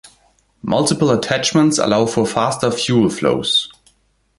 [0.63, 3.69] Multiple attachments allow for faster fuel flows.